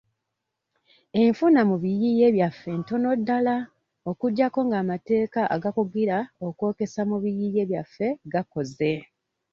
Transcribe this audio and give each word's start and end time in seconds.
Enfuna 1.21 1.61
mu 1.69 1.75
biyiiye 1.83 2.27
byaffe 2.35 2.69
ntono 2.81 3.09
ddala 3.19 3.55
okuggyako 4.09 4.59
ng'amateeka 4.67 5.41
agakugira 5.55 6.17
okwokyesa 6.47 7.01
mu 7.09 7.17
biyiiye 7.23 7.61
byaffe 7.69 8.07
gakoze. 8.31 8.91